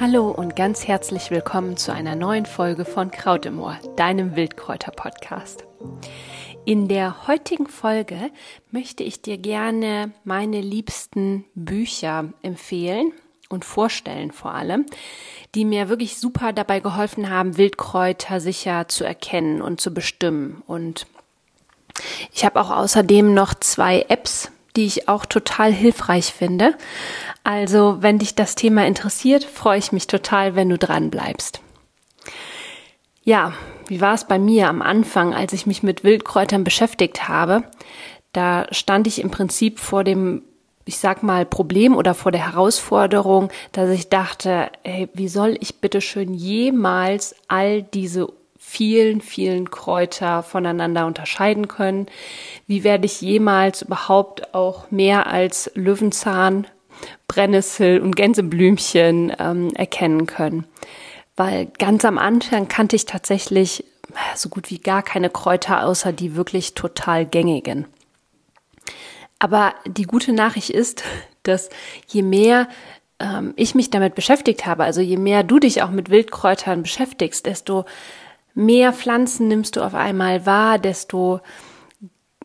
[0.00, 5.64] Hallo und ganz herzlich willkommen zu einer neuen Folge von Kraut im Ohr, deinem Wildkräuter-Podcast.
[6.64, 8.30] In der heutigen Folge
[8.70, 13.12] möchte ich dir gerne meine liebsten Bücher empfehlen
[13.48, 14.86] und vorstellen vor allem,
[15.54, 20.62] die mir wirklich super dabei geholfen haben, Wildkräuter sicher zu erkennen und zu bestimmen.
[20.66, 21.06] Und
[22.32, 26.74] ich habe auch außerdem noch zwei Apps, die ich auch total hilfreich finde.
[27.44, 31.60] Also, wenn dich das Thema interessiert, freue ich mich total, wenn du dran bleibst.
[33.24, 33.52] Ja,
[33.86, 37.64] wie war es bei mir am Anfang, als ich mich mit Wildkräutern beschäftigt habe?
[38.32, 40.42] Da stand ich im Prinzip vor dem,
[40.84, 45.80] ich sag mal, Problem oder vor der Herausforderung, dass ich dachte, ey, wie soll ich
[45.80, 48.28] bitte schön jemals all diese
[48.64, 52.06] vielen, vielen Kräuter voneinander unterscheiden können?
[52.66, 56.66] Wie werde ich jemals überhaupt auch mehr als Löwenzahn,
[57.26, 60.64] Brennnessel und Gänseblümchen ähm, erkennen können?
[61.36, 63.84] Weil ganz am Anfang kannte ich tatsächlich
[64.36, 67.86] so gut wie gar keine Kräuter, außer die wirklich total gängigen.
[69.38, 71.02] Aber die gute Nachricht ist,
[71.42, 71.68] dass
[72.06, 72.68] je mehr
[73.18, 77.44] ähm, ich mich damit beschäftigt habe, also je mehr du dich auch mit Wildkräutern beschäftigst,
[77.44, 77.84] desto
[78.54, 81.40] mehr Pflanzen nimmst du auf einmal wahr, desto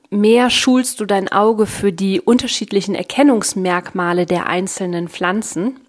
[0.09, 5.79] mehr schulst du dein Auge für die unterschiedlichen Erkennungsmerkmale der einzelnen Pflanzen.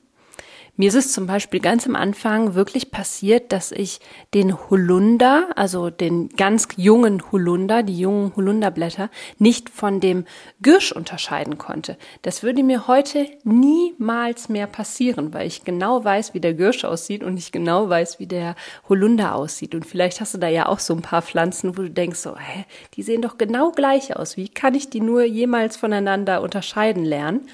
[0.80, 3.98] Mir ist es zum Beispiel ganz am Anfang wirklich passiert, dass ich
[4.32, 10.24] den Holunder, also den ganz jungen Holunder, die jungen Holunderblätter, nicht von dem
[10.62, 11.98] Girsch unterscheiden konnte.
[12.22, 17.24] Das würde mir heute niemals mehr passieren, weil ich genau weiß, wie der Girsch aussieht
[17.24, 18.54] und ich genau weiß, wie der
[18.88, 19.74] Holunder aussieht.
[19.74, 22.38] Und vielleicht hast du da ja auch so ein paar Pflanzen, wo du denkst so,
[22.38, 24.36] hä, die sehen doch genau gleich aus.
[24.36, 27.48] Wie kann ich die nur jemals voneinander unterscheiden lernen?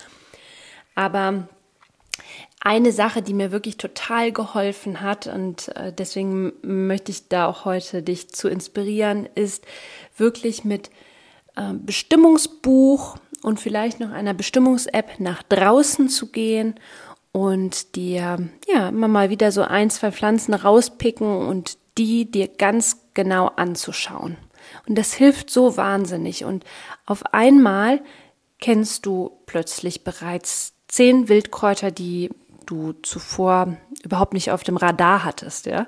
[0.94, 1.48] Aber
[2.64, 7.66] eine Sache, die mir wirklich total geholfen hat und äh, deswegen möchte ich da auch
[7.66, 9.64] heute dich zu inspirieren, ist
[10.16, 10.90] wirklich mit
[11.56, 16.74] äh, Bestimmungsbuch und vielleicht noch einer Bestimmungs-App nach draußen zu gehen
[17.32, 23.02] und dir ja immer mal wieder so ein, zwei Pflanzen rauspicken und die dir ganz
[23.12, 24.38] genau anzuschauen.
[24.88, 26.46] Und das hilft so wahnsinnig.
[26.46, 26.64] Und
[27.04, 28.00] auf einmal
[28.58, 32.30] kennst du plötzlich bereits zehn Wildkräuter, die
[32.66, 35.86] du zuvor überhaupt nicht auf dem Radar hattest, ja.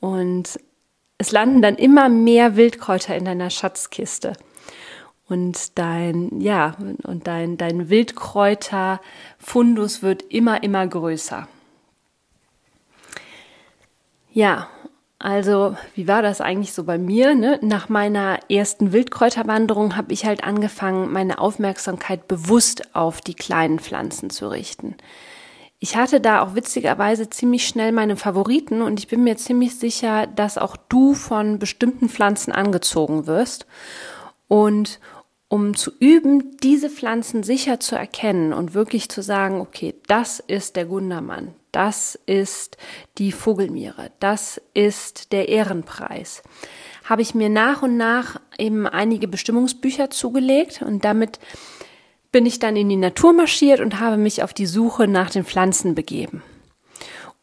[0.00, 0.58] Und
[1.18, 4.34] es landen dann immer mehr Wildkräuter in deiner Schatzkiste.
[5.28, 11.48] Und dein, ja, und dein, dein Wildkräuterfundus wird immer, immer größer.
[14.32, 14.68] Ja,
[15.18, 17.34] also, wie war das eigentlich so bei mir?
[17.34, 17.58] Ne?
[17.60, 24.30] Nach meiner ersten Wildkräuterwanderung habe ich halt angefangen, meine Aufmerksamkeit bewusst auf die kleinen Pflanzen
[24.30, 24.94] zu richten.
[25.80, 30.26] Ich hatte da auch witzigerweise ziemlich schnell meine Favoriten und ich bin mir ziemlich sicher,
[30.26, 33.66] dass auch du von bestimmten Pflanzen angezogen wirst.
[34.48, 34.98] Und
[35.48, 40.76] um zu üben, diese Pflanzen sicher zu erkennen und wirklich zu sagen, okay, das ist
[40.76, 42.76] der Gundermann, das ist
[43.16, 46.42] die Vogelmiere, das ist der Ehrenpreis,
[47.04, 51.38] habe ich mir nach und nach eben einige Bestimmungsbücher zugelegt und damit
[52.32, 55.44] bin ich dann in die Natur marschiert und habe mich auf die Suche nach den
[55.44, 56.42] Pflanzen begeben.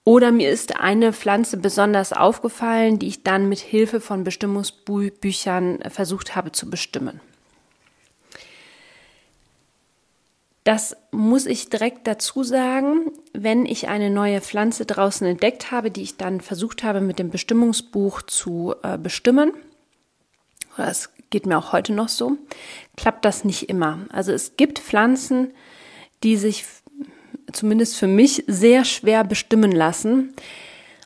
[0.03, 6.35] Oder mir ist eine Pflanze besonders aufgefallen, die ich dann mit Hilfe von Bestimmungsbüchern versucht
[6.35, 7.19] habe zu bestimmen.
[10.63, 16.01] Das muss ich direkt dazu sagen, wenn ich eine neue Pflanze draußen entdeckt habe, die
[16.01, 19.53] ich dann versucht habe mit dem Bestimmungsbuch zu äh, bestimmen.
[20.77, 22.37] Das geht mir auch heute noch so,
[22.95, 23.99] klappt das nicht immer.
[24.09, 25.51] Also es gibt Pflanzen,
[26.23, 26.63] die sich
[27.51, 30.33] zumindest für mich sehr schwer bestimmen lassen.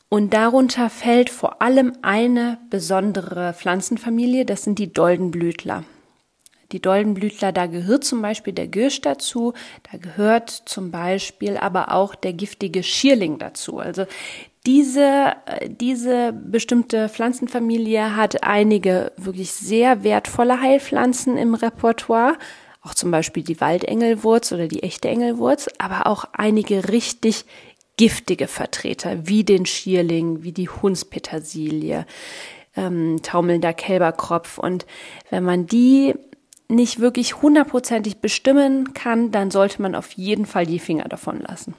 [0.08, 5.84] Und darunter fällt vor allem eine besondere Pflanzenfamilie, das sind die Doldenblütler.
[6.74, 9.54] Die Doldenblütler, da gehört zum Beispiel der Girsch dazu,
[9.92, 13.80] da gehört zum Beispiel aber auch der giftige Schierling dazu.
[13.80, 14.06] Also
[14.70, 15.34] diese,
[15.68, 22.38] diese bestimmte Pflanzenfamilie hat einige wirklich sehr wertvolle Heilpflanzen im Repertoire,
[22.84, 27.46] auch zum Beispiel die Waldengelwurz oder die echte Engelwurz, aber auch einige richtig
[27.98, 32.06] giftige Vertreter, wie den Schierling, wie die Hundspetersilie,
[32.76, 34.60] ähm, taumelnder Kälberkropf.
[34.60, 34.86] Und
[35.32, 36.14] wenn man die
[36.68, 41.74] nicht wirklich hundertprozentig bestimmen kann, dann sollte man auf jeden Fall die Finger davon lassen.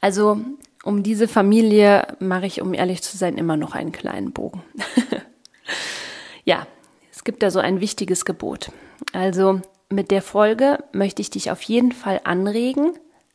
[0.00, 0.40] Also
[0.86, 4.62] um diese Familie mache ich, um ehrlich zu sein, immer noch einen kleinen Bogen.
[6.44, 6.66] ja,
[7.12, 8.70] es gibt da so ein wichtiges Gebot.
[9.12, 9.60] Also
[9.90, 12.92] mit der Folge möchte ich dich auf jeden Fall anregen,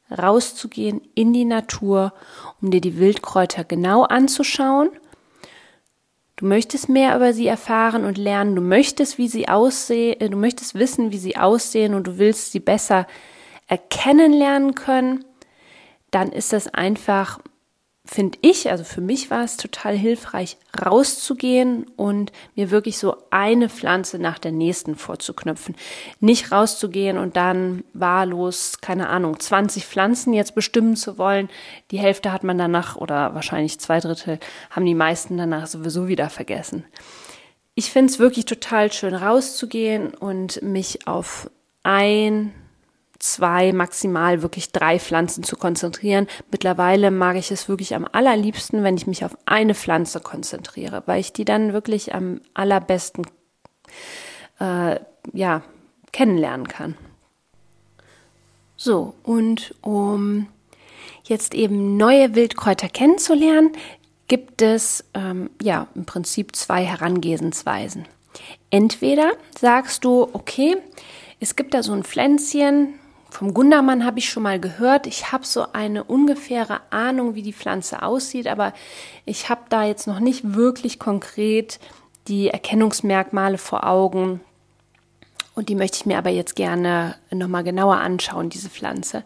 [0.09, 2.13] rauszugehen in die Natur,
[2.61, 4.89] um dir die Wildkräuter genau anzuschauen.
[6.37, 8.55] Du möchtest mehr über sie erfahren und lernen.
[8.55, 12.61] Du möchtest, wie sie aussehen, du möchtest wissen, wie sie aussehen und du willst sie
[12.61, 13.07] besser
[13.67, 15.25] erkennen lernen können.
[16.11, 17.39] Dann ist das einfach
[18.03, 23.69] finde ich, also für mich war es total hilfreich, rauszugehen und mir wirklich so eine
[23.69, 25.75] Pflanze nach der nächsten vorzuknüpfen.
[26.19, 31.49] Nicht rauszugehen und dann wahllos, keine Ahnung, 20 Pflanzen jetzt bestimmen zu wollen.
[31.91, 34.39] Die Hälfte hat man danach oder wahrscheinlich zwei Drittel
[34.71, 36.83] haben die meisten danach sowieso wieder vergessen.
[37.75, 41.49] Ich finde es wirklich total schön rauszugehen und mich auf
[41.83, 42.53] ein
[43.21, 46.27] zwei, maximal wirklich drei Pflanzen zu konzentrieren.
[46.51, 51.19] Mittlerweile mag ich es wirklich am allerliebsten, wenn ich mich auf eine Pflanze konzentriere, weil
[51.19, 53.25] ich die dann wirklich am allerbesten
[54.59, 54.99] äh,
[55.33, 55.63] ja,
[56.11, 56.97] kennenlernen kann.
[58.75, 60.47] So, und um
[61.25, 63.73] jetzt eben neue Wildkräuter kennenzulernen,
[64.27, 68.07] gibt es ähm, ja im Prinzip zwei Herangehensweisen.
[68.71, 70.77] Entweder sagst du, okay,
[71.39, 72.95] es gibt da so ein Pflänzchen,
[73.31, 75.07] vom Gundermann habe ich schon mal gehört.
[75.07, 78.73] Ich habe so eine ungefähre Ahnung, wie die Pflanze aussieht, aber
[79.25, 81.79] ich habe da jetzt noch nicht wirklich konkret
[82.27, 84.41] die Erkennungsmerkmale vor Augen.
[85.55, 89.23] Und die möchte ich mir aber jetzt gerne nochmal genauer anschauen, diese Pflanze.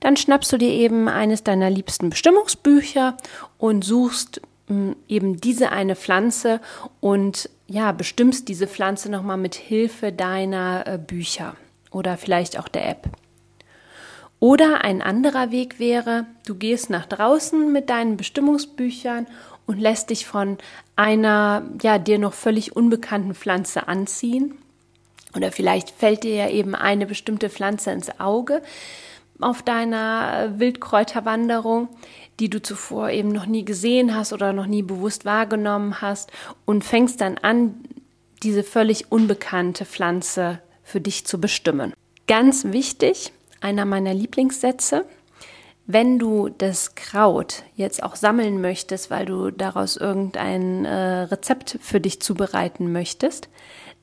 [0.00, 3.16] Dann schnappst du dir eben eines deiner liebsten Bestimmungsbücher
[3.58, 6.60] und suchst hm, eben diese eine Pflanze
[7.00, 11.54] und ja, bestimmst diese Pflanze nochmal mit Hilfe deiner äh, Bücher
[11.90, 13.08] oder vielleicht auch der App.
[14.42, 19.28] Oder ein anderer Weg wäre, du gehst nach draußen mit deinen Bestimmungsbüchern
[19.66, 20.58] und lässt dich von
[20.96, 24.58] einer, ja, dir noch völlig unbekannten Pflanze anziehen.
[25.36, 28.62] Oder vielleicht fällt dir ja eben eine bestimmte Pflanze ins Auge
[29.40, 31.88] auf deiner Wildkräuterwanderung,
[32.40, 36.32] die du zuvor eben noch nie gesehen hast oder noch nie bewusst wahrgenommen hast
[36.64, 37.76] und fängst dann an,
[38.42, 41.92] diese völlig unbekannte Pflanze für dich zu bestimmen.
[42.26, 45.04] Ganz wichtig, einer meiner Lieblingssätze.
[45.86, 52.00] Wenn du das Kraut jetzt auch sammeln möchtest, weil du daraus irgendein äh, Rezept für
[52.00, 53.48] dich zubereiten möchtest,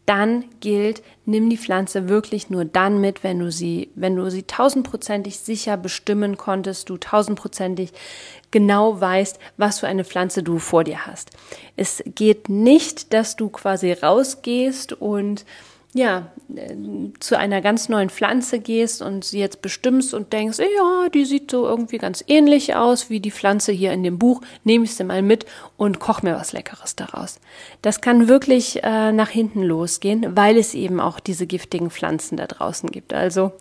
[0.09, 4.41] dann gilt, nimm die Pflanze wirklich nur dann mit, wenn du sie, wenn du sie
[4.41, 7.93] tausendprozentig sicher bestimmen konntest, du tausendprozentig
[8.49, 11.29] genau weißt, was für eine Pflanze du vor dir hast.
[11.75, 15.45] Es geht nicht, dass du quasi rausgehst und
[15.93, 16.75] ja, äh,
[17.19, 21.49] zu einer ganz neuen Pflanze gehst und sie jetzt bestimmst und denkst, ja, die sieht
[21.49, 25.03] so irgendwie ganz ähnlich aus wie die Pflanze hier in dem Buch, nehme ich sie
[25.03, 25.45] mal mit
[25.77, 27.39] und koch mir was Leckeres daraus.
[27.81, 32.45] Das kann wirklich äh, nach hinten losgehen, weil es eben auch diese giftigen Pflanzen da
[32.45, 33.13] draußen gibt.
[33.13, 33.51] Also,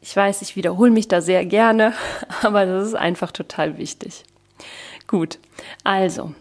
[0.00, 1.92] ich weiß, ich wiederhole mich da sehr gerne,
[2.42, 4.24] aber das ist einfach total wichtig.
[5.06, 5.38] Gut,
[5.82, 6.32] also,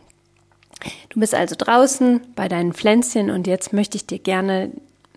[1.09, 4.71] Du bist also draußen bei deinen Pflänzchen und jetzt möchte ich dir gerne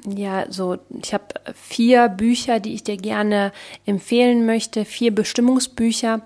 [0.07, 1.25] ja, so, ich habe
[1.55, 3.53] vier Bücher, die ich dir gerne
[3.85, 6.23] empfehlen möchte, vier Bestimmungsbücher.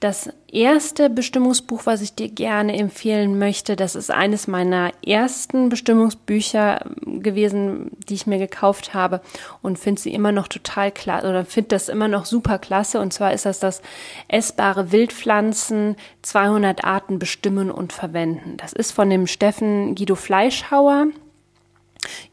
[0.00, 6.86] Das erste Bestimmungsbuch, was ich dir gerne empfehlen möchte, das ist eines meiner ersten Bestimmungsbücher
[7.04, 9.20] gewesen, die ich mir gekauft habe
[9.60, 13.00] und finde sie immer noch total klasse oder finde das immer noch super klasse.
[13.00, 13.82] Und zwar ist das das
[14.28, 18.56] essbare Wildpflanzen 200 Arten bestimmen und verwenden.
[18.56, 21.08] Das ist von dem Steffen Guido Fleischhauer.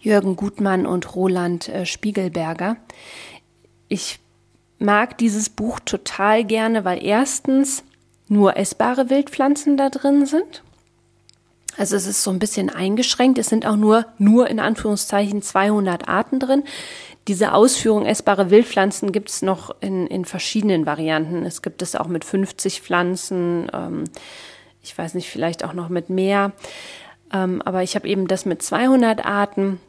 [0.05, 2.77] Jürgen Gutmann und Roland äh, Spiegelberger.
[3.87, 4.19] Ich
[4.77, 7.83] mag dieses Buch total gerne, weil erstens
[8.27, 10.63] nur essbare Wildpflanzen da drin sind.
[11.77, 13.37] Also es ist so ein bisschen eingeschränkt.
[13.39, 16.63] Es sind auch nur, nur in Anführungszeichen 200 Arten drin.
[17.27, 21.43] Diese Ausführung essbare Wildpflanzen gibt es noch in, in verschiedenen Varianten.
[21.45, 23.69] Es gibt es auch mit 50 Pflanzen.
[23.73, 24.03] Ähm,
[24.83, 26.53] ich weiß nicht, vielleicht auch noch mit mehr.
[27.33, 29.79] Ähm, aber ich habe eben das mit 200 Arten.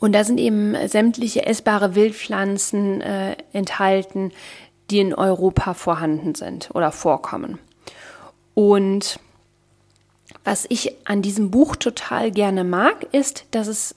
[0.00, 4.32] Und da sind eben sämtliche essbare Wildpflanzen äh, enthalten,
[4.90, 7.58] die in Europa vorhanden sind oder vorkommen.
[8.54, 9.20] Und
[10.42, 13.94] was ich an diesem Buch total gerne mag, ist, dass es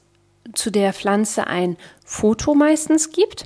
[0.53, 3.45] zu der Pflanze ein Foto meistens gibt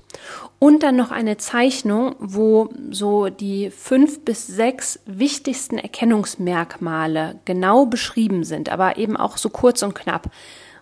[0.57, 8.43] und dann noch eine Zeichnung, wo so die fünf bis sechs wichtigsten Erkennungsmerkmale genau beschrieben
[8.43, 10.31] sind, aber eben auch so kurz und knapp.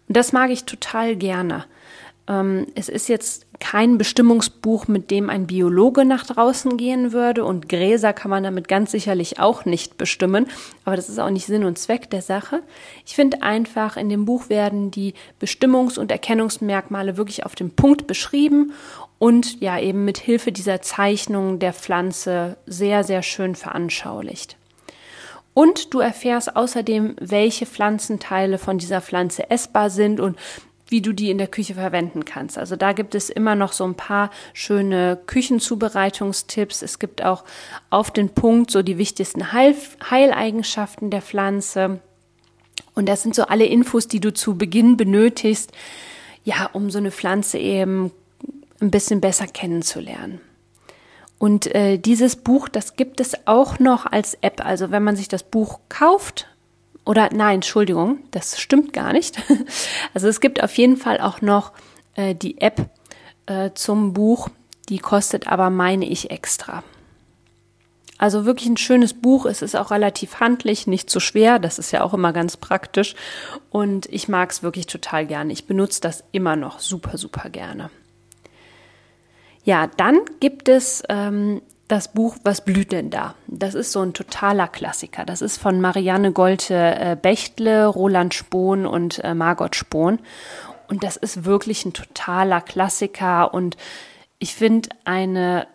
[0.07, 1.65] Und das mag ich total gerne.
[2.27, 7.69] Ähm, es ist jetzt kein Bestimmungsbuch, mit dem ein Biologe nach draußen gehen würde und
[7.69, 10.47] Gräser kann man damit ganz sicherlich auch nicht bestimmen,
[10.83, 12.63] aber das ist auch nicht Sinn und Zweck der Sache.
[13.05, 18.07] Ich finde einfach, in dem Buch werden die Bestimmungs- und Erkennungsmerkmale wirklich auf den Punkt
[18.07, 18.73] beschrieben
[19.19, 24.57] und ja eben mit Hilfe dieser Zeichnung der Pflanze sehr, sehr schön veranschaulicht.
[25.55, 30.37] Und du erfährst außerdem, welche Pflanzenteile von dieser Pflanze essbar sind und
[30.89, 32.57] wie du die in der Küche verwenden kannst.
[32.57, 36.81] Also da gibt es immer noch so ein paar schöne Küchenzubereitungstipps.
[36.81, 37.45] Es gibt auch
[37.89, 39.75] auf den Punkt so die wichtigsten Heil
[40.09, 42.01] Heileigenschaften der Pflanze.
[42.93, 45.71] Und das sind so alle Infos, die du zu Beginn benötigst,
[46.43, 48.11] ja, um so eine Pflanze eben
[48.81, 50.41] ein bisschen besser kennenzulernen.
[51.37, 54.65] Und äh, dieses Buch, das gibt es auch noch als App.
[54.65, 56.47] Also wenn man sich das Buch kauft,
[57.05, 59.37] oder nein, Entschuldigung, das stimmt gar nicht.
[60.13, 61.73] Also es gibt auf jeden Fall auch noch
[62.15, 62.89] äh, die App
[63.47, 64.49] äh, zum Buch,
[64.87, 66.83] die kostet aber, meine ich, extra.
[68.17, 69.45] Also wirklich ein schönes Buch.
[69.45, 71.59] Es ist auch relativ handlich, nicht zu schwer.
[71.59, 73.13] Das ist ja auch immer ganz praktisch.
[73.69, 75.51] Und ich mag es wirklich total gerne.
[75.51, 77.89] Ich benutze das immer noch super, super gerne.
[79.65, 83.35] Ja, dann gibt es ähm, das Buch Was blüht denn da?
[83.47, 85.25] Das ist so ein totaler Klassiker.
[85.25, 90.19] Das ist von Marianne Golte äh, Bechtle, Roland Spohn und äh, Margot Spohn.
[90.87, 93.75] Und das ist wirklich ein totaler Klassiker und
[94.37, 95.67] ich finde eine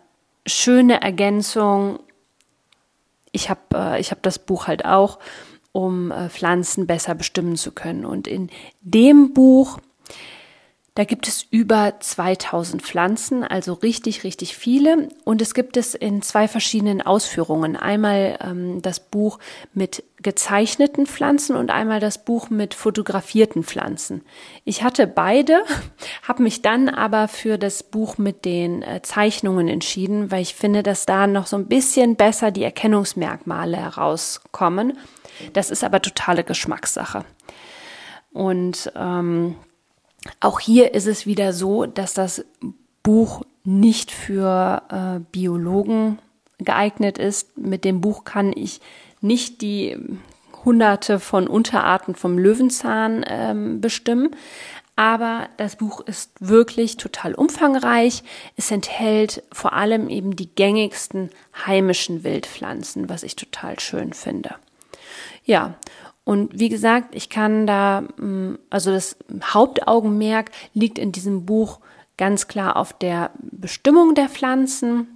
[0.47, 1.99] schöne Ergänzung.
[3.33, 5.19] Ich habe äh, hab das Buch halt auch,
[5.73, 8.05] um äh, Pflanzen besser bestimmen zu können.
[8.05, 8.49] Und in
[8.81, 9.79] dem Buch
[10.93, 15.07] da gibt es über 2000 Pflanzen, also richtig, richtig viele.
[15.23, 17.77] Und es gibt es in zwei verschiedenen Ausführungen.
[17.77, 19.39] Einmal ähm, das Buch
[19.73, 24.21] mit gezeichneten Pflanzen und einmal das Buch mit fotografierten Pflanzen.
[24.65, 25.63] Ich hatte beide,
[26.27, 30.83] habe mich dann aber für das Buch mit den äh, Zeichnungen entschieden, weil ich finde,
[30.83, 34.97] dass da noch so ein bisschen besser die Erkennungsmerkmale herauskommen.
[35.53, 37.23] Das ist aber totale Geschmackssache.
[38.33, 39.55] Und ähm,
[40.39, 42.45] auch hier ist es wieder so, dass das
[43.03, 46.19] Buch nicht für äh, Biologen
[46.59, 47.57] geeignet ist.
[47.57, 48.81] Mit dem Buch kann ich
[49.21, 49.97] nicht die
[50.63, 54.35] hunderte von Unterarten vom Löwenzahn ähm, bestimmen.
[54.95, 58.23] Aber das Buch ist wirklich total umfangreich.
[58.55, 61.29] Es enthält vor allem eben die gängigsten
[61.65, 64.55] heimischen Wildpflanzen, was ich total schön finde.
[65.43, 65.75] Ja,
[66.31, 71.81] und wie gesagt, ich kann da, mm, also das Hauptaugenmerk liegt in diesem Buch
[72.15, 75.07] ganz klar auf der Bestimmung der Pflanzen.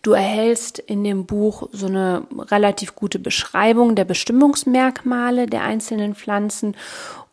[0.00, 6.78] Du erhältst in dem Buch so eine relativ gute Beschreibung der Bestimmungsmerkmale der einzelnen Pflanzen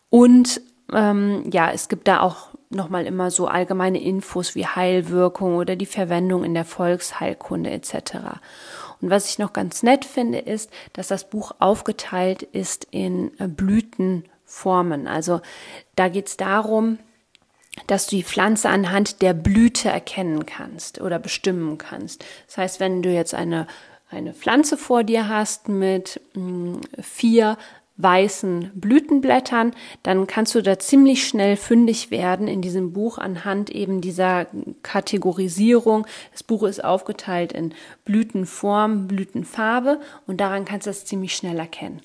[0.09, 0.59] und
[0.91, 5.85] ähm, ja, es gibt da auch nochmal immer so allgemeine Infos wie Heilwirkung oder die
[5.85, 8.41] Verwendung in der Volksheilkunde etc.
[9.01, 13.47] Und was ich noch ganz nett finde, ist, dass das Buch aufgeteilt ist in äh,
[13.47, 15.07] Blütenformen.
[15.07, 15.41] Also
[15.95, 16.99] da geht es darum,
[17.85, 22.25] dass du die Pflanze anhand der Blüte erkennen kannst oder bestimmen kannst.
[22.47, 23.67] Das heißt, wenn du jetzt eine
[24.09, 27.57] eine Pflanze vor dir hast mit mh, mm, vier
[27.97, 29.73] weißen Blütenblättern,
[30.03, 34.47] dann kannst du da ziemlich schnell fündig werden in diesem Buch anhand eben dieser
[34.83, 36.05] Kategorisierung.
[36.31, 37.73] Das Buch ist aufgeteilt in
[38.05, 42.01] Blütenform, Blütenfarbe und daran kannst du das ziemlich schnell erkennen.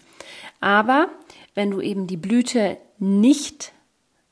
[0.60, 1.08] Aber
[1.54, 3.72] wenn du eben die Blüte nicht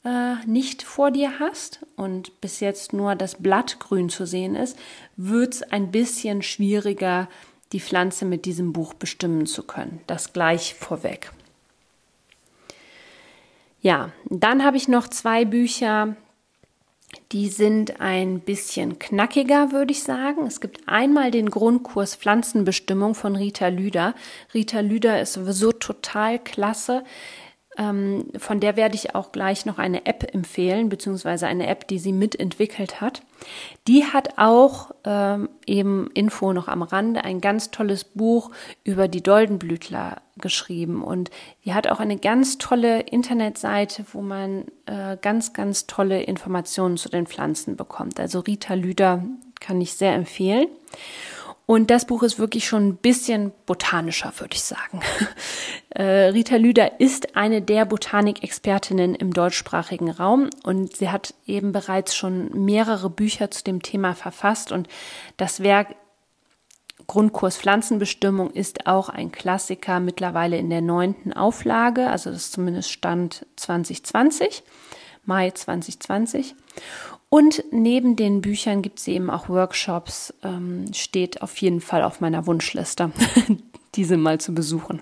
[0.05, 4.79] äh, nicht vor dir hast und bis jetzt nur das Blatt grün zu sehen ist,
[5.17, 7.29] wird es ein bisschen schwieriger,
[7.73, 10.01] die Pflanze mit diesem Buch bestimmen zu können.
[10.07, 11.33] Das gleich vorweg.
[13.81, 16.17] Ja, dann habe ich noch zwei Bücher,
[17.33, 20.47] die sind ein bisschen knackiger, würde ich sagen.
[20.47, 24.15] Es gibt einmal den Grundkurs Pflanzenbestimmung von Rita Lüder.
[24.53, 27.05] Rita Lüder ist sowieso total klasse.
[27.79, 31.99] Ähm, von der werde ich auch gleich noch eine App empfehlen, beziehungsweise eine App, die
[31.99, 33.23] sie mitentwickelt hat.
[33.87, 38.51] Die hat auch ähm, eben Info noch am Rande, ein ganz tolles Buch
[38.83, 41.05] über die Doldenblütler geschrieben.
[41.05, 41.31] Und
[41.65, 47.09] die hat auch eine ganz tolle Internetseite, wo man äh, ganz, ganz tolle Informationen zu
[47.09, 48.19] den Pflanzen bekommt.
[48.19, 49.25] Also Rita Lüder
[49.61, 50.67] kann ich sehr empfehlen.
[51.71, 55.01] Und das Buch ist wirklich schon ein bisschen botanischer, würde ich sagen.
[55.93, 62.15] Äh, Rita Lüder ist eine der Botanikexpertinnen im deutschsprachigen Raum und sie hat eben bereits
[62.15, 64.87] schon mehrere Bücher zu dem Thema verfasst und
[65.37, 65.97] das Werk
[67.09, 72.93] Grundkurs Pflanzenbestimmung ist auch ein Klassiker mittlerweile in der neunten Auflage, also das ist zumindest
[72.93, 74.63] Stand 2020.
[75.25, 76.55] Mai 2020.
[77.33, 82.21] Und neben den Büchern gibt es eben auch Workshops, ähm, steht auf jeden Fall auf
[82.21, 83.13] meiner Wunschliste,
[83.95, 85.01] diese mal zu besuchen.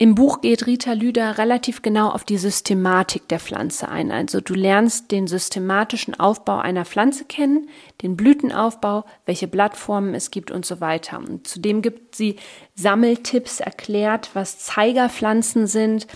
[0.00, 4.12] Im Buch geht Rita Lüder relativ genau auf die Systematik der Pflanze ein.
[4.12, 7.68] Also du lernst den systematischen Aufbau einer Pflanze kennen,
[8.00, 11.18] den Blütenaufbau, welche Blattformen es gibt und so weiter.
[11.18, 12.36] Und zudem gibt sie
[12.76, 16.06] Sammeltipps erklärt, was Zeigerpflanzen sind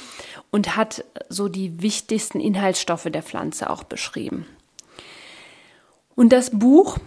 [0.53, 4.47] und hat so die wichtigsten Inhaltsstoffe der Pflanze auch beschrieben.
[6.15, 6.99] Und das Buch,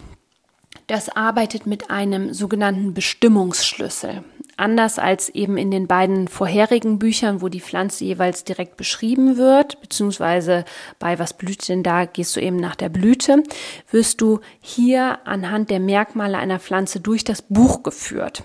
[0.86, 4.22] das arbeitet mit einem sogenannten Bestimmungsschlüssel.
[4.56, 9.80] Anders als eben in den beiden vorherigen Büchern, wo die Pflanze jeweils direkt beschrieben wird,
[9.82, 10.64] beziehungsweise
[10.98, 13.42] bei was blüht denn da, gehst du eben nach der Blüte,
[13.90, 18.44] wirst du hier anhand der Merkmale einer Pflanze durch das Buch geführt.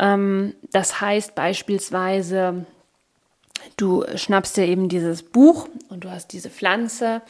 [0.00, 2.66] Ähm, das heißt beispielsweise,
[3.76, 7.22] du schnappst dir eben dieses Buch und du hast diese Pflanze,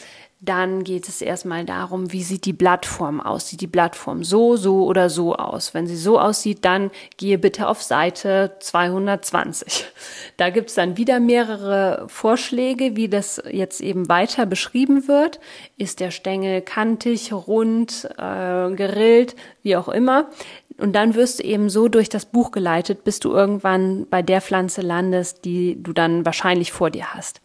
[0.44, 3.48] dann geht es erstmal darum, wie sieht die Blattform aus?
[3.48, 5.72] Sieht die Blattform so, so oder so aus?
[5.72, 9.84] Wenn sie so aussieht, dann gehe bitte auf Seite 220.
[10.38, 15.38] Da gibt es dann wieder mehrere Vorschläge, wie das jetzt eben weiter beschrieben wird.
[15.76, 20.30] Ist der Stängel kantig, rund, äh, gerillt, wie auch immer?
[20.78, 24.40] Und dann wirst du eben so durch das Buch geleitet, bis du irgendwann bei der
[24.40, 27.40] Pflanze landest, die du dann wahrscheinlich vor dir hast.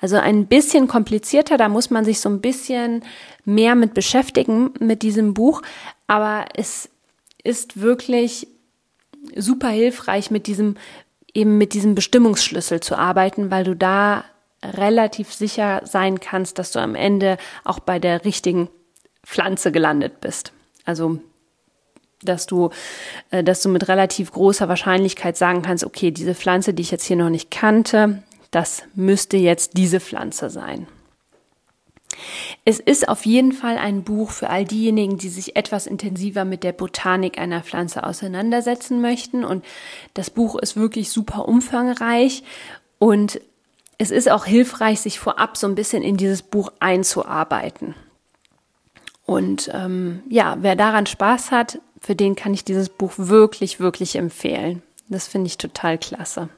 [0.00, 3.02] Also ein bisschen komplizierter, da muss man sich so ein bisschen
[3.44, 5.62] mehr mit beschäftigen mit diesem Buch,
[6.06, 6.88] aber es
[7.42, 8.46] ist wirklich
[9.34, 10.76] super hilfreich mit diesem
[11.34, 14.24] eben mit diesem Bestimmungsschlüssel zu arbeiten, weil du da
[14.64, 18.68] relativ sicher sein kannst, dass du am Ende auch bei der richtigen
[19.24, 20.52] Pflanze gelandet bist.
[20.84, 21.20] Also
[22.22, 22.70] dass du,
[23.30, 27.04] äh, dass du mit relativ großer Wahrscheinlichkeit sagen kannst, okay, diese Pflanze, die ich jetzt
[27.04, 30.86] hier noch nicht kannte, das müsste jetzt diese Pflanze sein.
[32.64, 36.64] Es ist auf jeden Fall ein Buch für all diejenigen, die sich etwas intensiver mit
[36.64, 39.44] der Botanik einer Pflanze auseinandersetzen möchten.
[39.44, 39.64] Und
[40.14, 42.42] das Buch ist wirklich super umfangreich
[42.98, 43.40] und
[43.98, 47.94] es ist auch hilfreich, sich vorab so ein bisschen in dieses Buch einzuarbeiten.
[49.26, 54.16] Und ähm, ja, wer daran Spaß hat, für den kann ich dieses Buch wirklich, wirklich
[54.16, 54.82] empfehlen.
[55.08, 56.48] Das finde ich total klasse.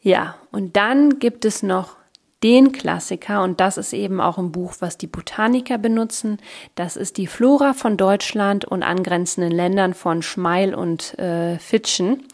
[0.00, 1.96] Ja, und dann gibt es noch
[2.42, 6.38] den Klassiker, und das ist eben auch ein Buch, was die Botaniker benutzen.
[6.74, 12.24] Das ist die Flora von Deutschland und angrenzenden Ländern von Schmeil und äh, Fitschen.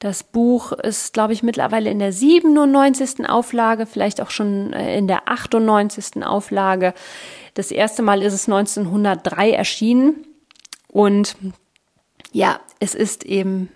[0.00, 3.28] Das Buch ist, glaube ich, mittlerweile in der 97.
[3.28, 6.24] Auflage, vielleicht auch schon äh, in der 98.
[6.24, 6.92] Auflage.
[7.54, 10.26] Das erste Mal ist es 1903 erschienen.
[10.88, 11.36] Und
[12.32, 13.70] ja, es ist eben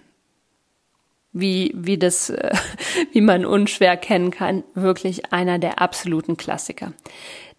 [1.32, 2.50] wie, wie das, äh,
[3.12, 6.92] wie man unschwer kennen kann, wirklich einer der absoluten Klassiker.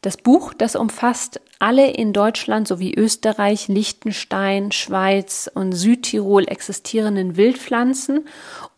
[0.02, 8.28] Das Buch, das umfasst alle in Deutschland sowie Österreich, Liechtenstein, Schweiz und Südtirol existierenden Wildpflanzen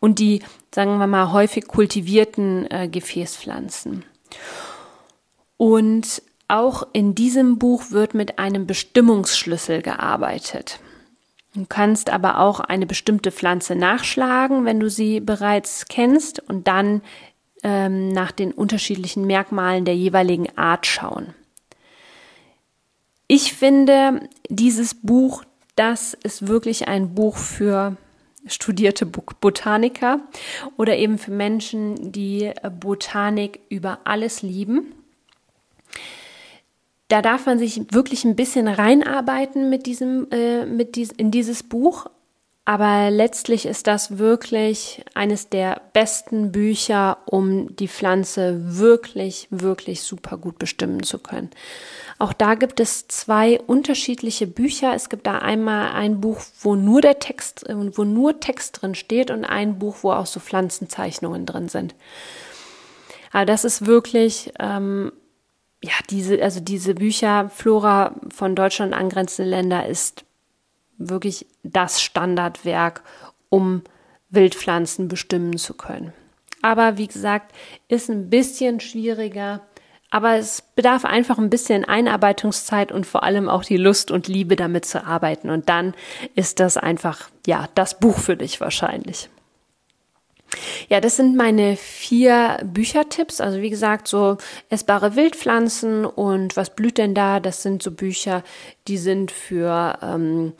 [0.01, 0.41] und die,
[0.75, 4.03] sagen wir mal, häufig kultivierten äh, Gefäßpflanzen.
[5.56, 10.82] Und auch in diesem Buch wird mit einem Bestimmungsschlüssel gearbeitet.
[11.55, 17.01] Du kannst aber auch eine bestimmte Pflanze nachschlagen, wenn du sie bereits kennst, und dann
[17.63, 21.33] ähm, nach den unterschiedlichen Merkmalen der jeweiligen Art schauen.
[23.27, 25.43] Ich finde, dieses Buch,
[25.75, 27.97] das ist wirklich ein Buch für
[28.45, 30.19] studierte Botaniker
[30.75, 34.93] oder eben für Menschen, die Botanik über alles lieben
[37.07, 41.63] da darf man sich wirklich ein bisschen reinarbeiten mit diesem, äh, mit dies, in dieses
[41.63, 42.07] Buch.
[42.65, 50.37] Aber letztlich ist das wirklich eines der besten Bücher, um die Pflanze wirklich, wirklich super
[50.37, 51.49] gut bestimmen zu können.
[52.19, 54.93] Auch da gibt es zwei unterschiedliche Bücher.
[54.95, 58.95] Es gibt da einmal ein Buch, wo nur der Text, äh, wo nur Text drin
[58.95, 61.95] steht und ein Buch, wo auch so Pflanzenzeichnungen drin sind.
[63.33, 65.11] Aber das ist wirklich ähm,
[65.83, 70.23] ja, diese, also diese Bücher Flora von Deutschland angrenzende Länder ist
[70.97, 73.03] wirklich das Standardwerk,
[73.49, 73.83] um
[74.29, 76.13] Wildpflanzen bestimmen zu können.
[76.61, 77.53] Aber wie gesagt,
[77.89, 79.59] ist ein bisschen schwieriger,
[80.09, 84.55] aber es bedarf einfach ein bisschen Einarbeitungszeit und vor allem auch die Lust und Liebe
[84.55, 85.49] damit zu arbeiten.
[85.49, 85.95] Und dann
[86.33, 89.29] ist das einfach, ja, das Buch für dich wahrscheinlich.
[90.89, 93.41] Ja, das sind meine vier Büchertipps.
[93.41, 94.37] Also wie gesagt, so
[94.69, 97.39] essbare Wildpflanzen und was blüht denn da?
[97.39, 98.43] Das sind so Bücher,
[98.87, 100.53] die sind für ähm,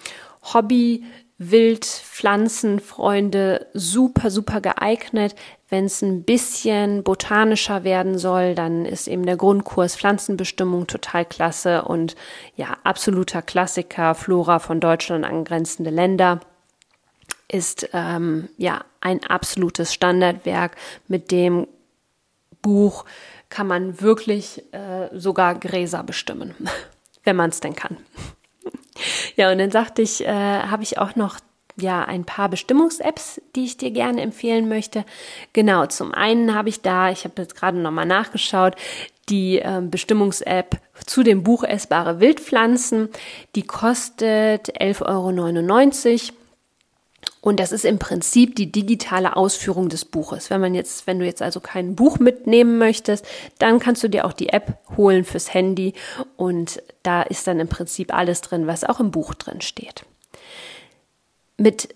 [0.54, 1.04] Hobby.
[1.40, 5.36] Wildpflanzenfreunde super, super geeignet.
[5.70, 11.84] Wenn es ein bisschen botanischer werden soll, dann ist eben der Grundkurs Pflanzenbestimmung total klasse
[11.84, 12.16] und
[12.56, 16.40] ja, absoluter Klassiker, Flora von Deutschland angrenzende Länder
[17.54, 20.76] ist ähm, ja ein absolutes Standardwerk.
[21.08, 21.68] Mit dem
[22.62, 23.06] Buch
[23.50, 26.56] kann man wirklich äh, sogar Gräser bestimmen,
[27.24, 27.98] wenn man es denn kann.
[29.36, 31.40] ja, und dann sagte ich, äh, habe ich auch noch
[31.76, 35.06] ja ein paar Bestimmungs-Apps, die ich dir gerne empfehlen möchte.
[35.54, 38.76] Genau, zum einen habe ich da, ich habe jetzt gerade nochmal nachgeschaut,
[39.30, 43.10] die äh, Bestimmungs-App zu dem Buch Essbare Wildpflanzen.
[43.56, 46.43] Die kostet 11,99 Euro.
[47.42, 50.50] Und das ist im Prinzip die digitale Ausführung des Buches.
[50.50, 53.26] Wenn man jetzt, wenn du jetzt also kein Buch mitnehmen möchtest,
[53.60, 55.94] dann kannst du dir auch die App holen fürs Handy
[56.38, 60.06] und da ist dann im Prinzip alles drin, was auch im Buch drin steht.
[61.58, 61.96] Mit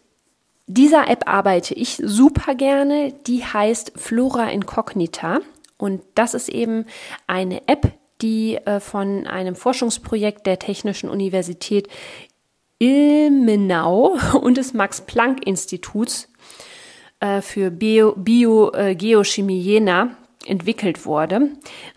[0.67, 3.13] dieser App arbeite ich super gerne.
[3.25, 5.39] Die heißt Flora Incognita
[5.77, 6.85] und das ist eben
[7.25, 11.87] eine App, die äh, von einem Forschungsprojekt der Technischen Universität
[12.79, 16.29] Ilmenau und des Max-Planck-Instituts
[17.19, 21.49] äh, für Biogeochemie Bio, äh, Jena entwickelt wurde.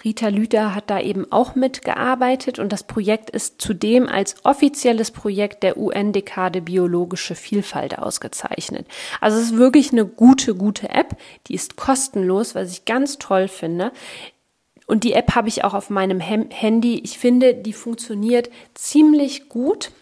[0.04, 5.62] Rita Lüder hat da eben auch mitgearbeitet und das Projekt ist zudem als offizielles Projekt
[5.62, 8.86] der UN-Dekade Biologische Vielfalt ausgezeichnet.
[9.20, 11.16] Also es ist wirklich eine gute, gute App.
[11.46, 13.92] Die ist kostenlos, was ich ganz toll finde.
[14.86, 16.98] Und die App habe ich auch auf meinem Handy.
[17.04, 19.92] Ich finde, die funktioniert ziemlich gut.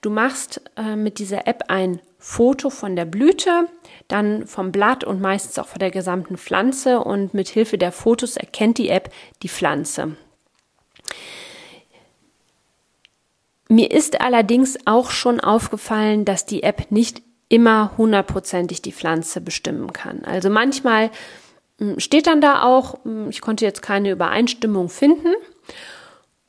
[0.00, 3.68] Du machst äh, mit dieser App ein Foto von der Blüte,
[4.08, 8.36] dann vom Blatt und meistens auch von der gesamten Pflanze und mit Hilfe der Fotos
[8.36, 10.16] erkennt die App die Pflanze.
[13.68, 19.92] Mir ist allerdings auch schon aufgefallen, dass die App nicht immer hundertprozentig die Pflanze bestimmen
[19.92, 20.24] kann.
[20.24, 21.10] Also manchmal
[21.78, 25.34] hm, steht dann da auch, hm, ich konnte jetzt keine Übereinstimmung finden.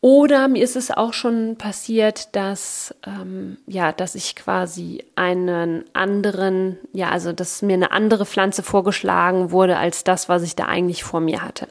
[0.02, 6.78] Oder mir ist es auch schon passiert, dass ähm, ja, dass ich quasi einen anderen,
[6.94, 11.04] ja, also dass mir eine andere Pflanze vorgeschlagen wurde als das, was ich da eigentlich
[11.04, 11.68] vor mir hatte.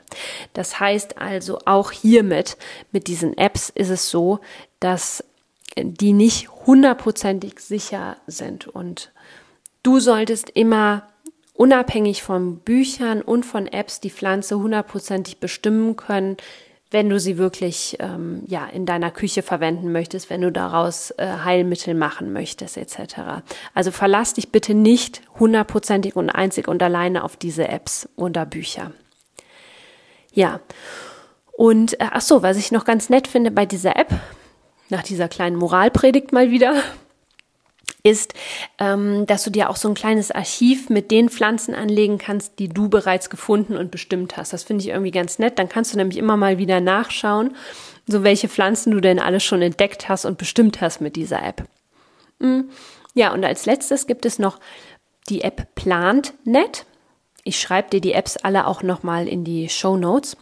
[0.52, 2.58] Das heißt also auch hiermit
[2.92, 4.40] mit diesen Apps ist es so,
[4.78, 5.24] dass
[5.78, 9.10] die nicht hundertprozentig sicher sind und
[9.82, 11.08] du solltest immer
[11.54, 16.36] unabhängig von Büchern und von Apps die Pflanze hundertprozentig bestimmen können,
[16.90, 21.26] wenn du sie wirklich ähm, ja in deiner Küche verwenden möchtest, wenn du daraus äh,
[21.44, 23.42] Heilmittel machen möchtest etc.
[23.74, 28.92] Also verlass dich bitte nicht hundertprozentig und einzig und alleine auf diese Apps oder Bücher.
[30.32, 30.60] Ja.
[31.52, 34.14] Und äh, ach so, was ich noch ganz nett finde bei dieser App,
[34.88, 36.74] nach dieser kleinen Moralpredigt mal wieder,
[38.02, 38.34] ist,
[38.78, 42.68] ähm, dass du dir auch so ein kleines Archiv mit den Pflanzen anlegen kannst, die
[42.68, 44.52] du bereits gefunden und bestimmt hast.
[44.52, 45.58] Das finde ich irgendwie ganz nett.
[45.58, 47.56] Dann kannst du nämlich immer mal wieder nachschauen,
[48.06, 51.64] so welche Pflanzen du denn alles schon entdeckt hast und bestimmt hast mit dieser App.
[52.38, 52.70] Mhm.
[53.14, 54.60] Ja, und als letztes gibt es noch
[55.28, 56.86] die App PlantNet.
[57.48, 60.36] Ich schreibe dir die Apps alle auch nochmal in die Show Notes.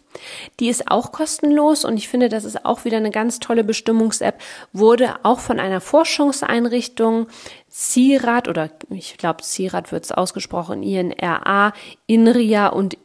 [0.58, 4.40] Die ist auch kostenlos und ich finde, das ist auch wieder eine ganz tolle Bestimmungs-App.
[4.72, 7.28] Wurde auch von einer Forschungseinrichtung
[7.70, 11.72] CIRAD oder ich glaube CIRAD wird es ausgesprochen, INRA,
[12.08, 12.98] INRIA und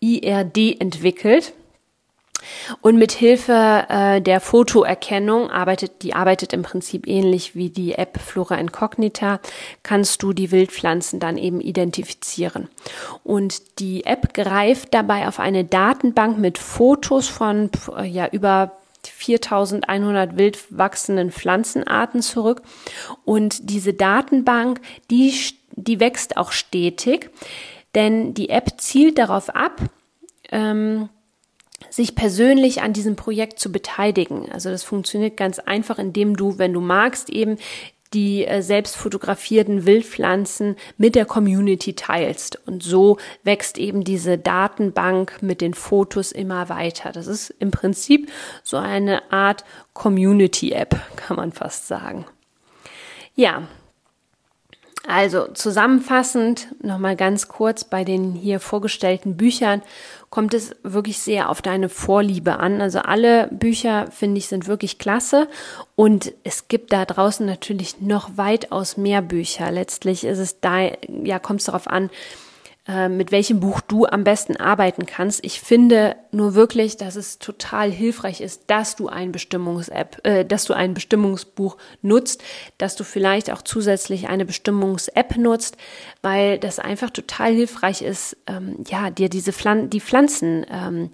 [0.00, 1.52] IRD entwickelt.
[2.80, 8.18] Und mit Hilfe äh, der Fotoerkennung arbeitet, die arbeitet im Prinzip ähnlich wie die App
[8.20, 9.40] Flora Incognita,
[9.82, 12.68] kannst du die Wildpflanzen dann eben identifizieren.
[13.22, 18.72] Und die App greift dabei auf eine Datenbank mit Fotos von äh, ja über
[19.06, 22.62] 4100 wild wachsenden Pflanzenarten zurück.
[23.24, 24.80] Und diese Datenbank,
[25.10, 25.34] die,
[25.72, 27.30] die wächst auch stetig,
[27.94, 29.80] denn die App zielt darauf ab,
[30.50, 31.08] ähm,
[31.90, 34.50] sich persönlich an diesem Projekt zu beteiligen.
[34.50, 37.58] Also das funktioniert ganz einfach, indem du, wenn du magst, eben
[38.14, 42.58] die äh, selbst fotografierten Wildpflanzen mit der Community teilst.
[42.66, 47.12] Und so wächst eben diese Datenbank mit den Fotos immer weiter.
[47.12, 48.30] Das ist im Prinzip
[48.62, 52.24] so eine Art Community-App, kann man fast sagen.
[53.34, 53.66] Ja,
[55.06, 59.82] also zusammenfassend nochmal ganz kurz bei den hier vorgestellten Büchern
[60.30, 62.80] kommt es wirklich sehr auf deine Vorliebe an.
[62.80, 65.46] Also alle Bücher finde ich sind wirklich klasse
[65.94, 69.70] und es gibt da draußen natürlich noch weitaus mehr Bücher.
[69.70, 70.90] Letztlich ist es da
[71.22, 72.10] ja kommt es darauf an,
[72.86, 75.42] äh, mit welchem Buch du am besten arbeiten kannst.
[75.42, 80.66] Ich finde nur wirklich, dass es total hilfreich ist, dass du ein Bestimmungs-App, äh, dass
[80.66, 82.44] du ein Bestimmungsbuch nutzt,
[82.76, 85.78] dass du vielleicht auch zusätzlich eine Bestimmungs-App nutzt,
[86.20, 91.10] weil das einfach total hilfreich ist, ähm, ja, dir diese Pflan die Pflanzen, ähm,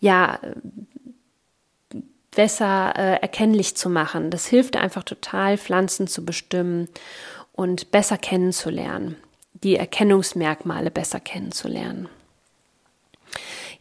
[0.00, 0.40] ja,
[2.34, 4.30] besser äh, erkennlich zu machen.
[4.30, 6.88] Das hilft einfach total, Pflanzen zu bestimmen
[7.52, 9.16] und besser kennenzulernen,
[9.62, 12.08] die Erkennungsmerkmale besser kennenzulernen.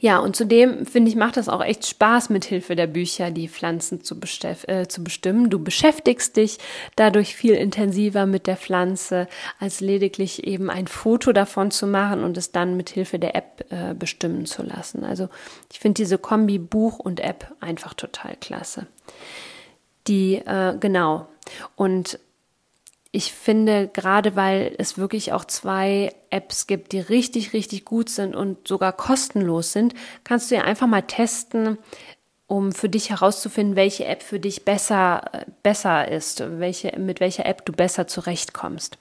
[0.02, 3.48] Ja, und zudem finde ich, macht das auch echt Spaß, mit Hilfe der Bücher die
[3.48, 4.16] Pflanzen zu,
[4.66, 5.52] äh, zu bestimmen.
[5.52, 6.58] Du beschäftigst dich
[6.96, 9.28] dadurch viel intensiver mit der Pflanze,
[9.60, 13.66] als lediglich eben ein Foto davon zu machen und es dann mit Hilfe der App
[13.70, 15.04] äh, bestimmen zu lassen.
[15.04, 15.30] Also
[15.72, 18.88] ich finde diese Kombi Buch und App einfach total klasse.
[20.08, 21.28] Die, äh, genau.
[21.76, 22.18] Und
[23.12, 28.36] ich finde, gerade weil es wirklich auch zwei Apps gibt, die richtig, richtig gut sind
[28.36, 29.94] und sogar kostenlos sind,
[30.24, 31.78] kannst du ja einfach mal testen,
[32.48, 37.66] um für dich herauszufinden, welche App für dich besser, besser ist, welche, mit welcher App
[37.66, 38.98] du besser zurechtkommst.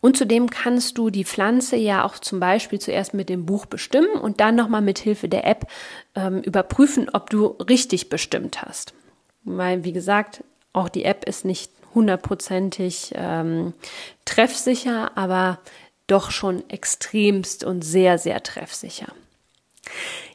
[0.00, 4.20] Und zudem kannst du die Pflanze ja auch zum Beispiel zuerst mit dem Buch bestimmen
[4.20, 5.66] und dann nochmal mit Hilfe der App
[6.14, 8.92] ähm, überprüfen, ob du richtig bestimmt hast.
[9.44, 13.74] Weil, wie gesagt, auch die App ist nicht hundertprozentig ähm,
[14.24, 15.58] treffsicher, aber
[16.06, 19.08] doch schon extremst und sehr, sehr treffsicher.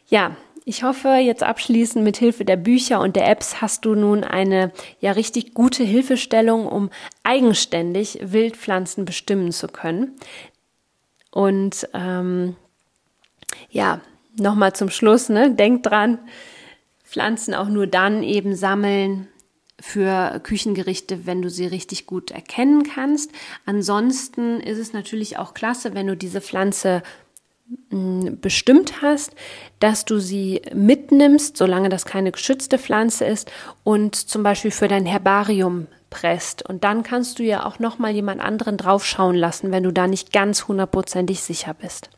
[0.07, 4.23] Ja, ich hoffe, jetzt abschließend mit Hilfe der Bücher und der Apps hast du nun
[4.23, 6.89] eine ja richtig gute Hilfestellung, um
[7.23, 10.15] eigenständig Wildpflanzen bestimmen zu können.
[11.31, 12.55] Und ähm,
[13.69, 14.01] ja,
[14.35, 15.51] nochmal zum Schluss, ne?
[15.51, 16.19] Denk dran,
[17.03, 19.27] Pflanzen auch nur dann eben sammeln,
[19.81, 23.31] für Küchengerichte, wenn du sie richtig gut erkennen kannst.
[23.65, 27.03] Ansonsten ist es natürlich auch klasse, wenn du diese Pflanze
[27.89, 29.35] hm, bestimmt hast,
[29.79, 33.51] dass du sie mitnimmst, solange das keine geschützte Pflanze ist
[33.83, 36.67] und zum Beispiel für dein Herbarium presst.
[36.67, 40.07] Und dann kannst du ja auch noch mal jemand anderen draufschauen lassen, wenn du da
[40.07, 42.09] nicht ganz hundertprozentig sicher bist.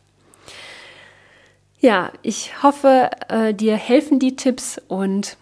[1.79, 5.35] Ja, ich hoffe, äh, dir helfen die Tipps und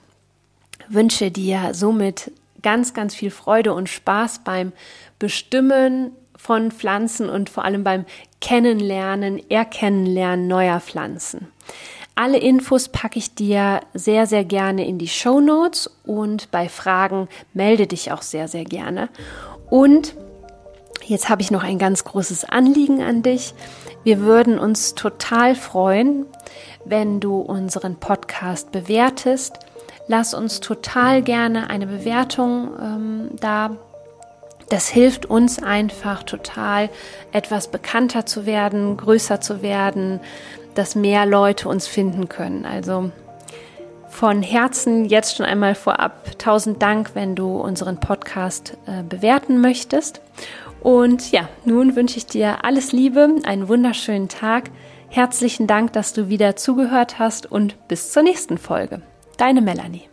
[0.89, 4.73] wünsche dir somit ganz, ganz viel Freude und Spaß beim
[5.17, 8.05] Bestimmen von Pflanzen und vor allem beim
[8.41, 11.47] Kennenlernen, Erkennenlernen neuer Pflanzen.
[12.15, 17.29] Alle Infos packe ich dir sehr, sehr gerne in die Show Notes und bei Fragen
[17.53, 19.09] melde dich auch sehr, sehr gerne.
[19.69, 20.15] Und
[21.05, 23.53] jetzt habe ich noch ein ganz großes Anliegen an dich.
[24.03, 26.25] Wir würden uns total freuen,
[26.83, 29.59] wenn du unseren Podcast bewertest
[30.09, 33.77] lass uns total gerne eine Bewertung ähm, da.
[34.67, 36.89] Das hilft uns einfach total,
[37.31, 40.19] etwas bekannter zu werden, größer zu werden,
[40.75, 42.65] dass mehr Leute uns finden können.
[42.65, 43.11] Also
[44.09, 50.21] von Herzen jetzt schon einmal vorab tausend Dank, wenn du unseren Podcast äh, bewerten möchtest.
[50.81, 54.69] Und ja, nun wünsche ich dir alles Liebe, einen wunderschönen Tag.
[55.09, 59.01] Herzlichen Dank, dass du wieder zugehört hast und bis zur nächsten Folge.
[59.39, 60.08] Deine Melanie.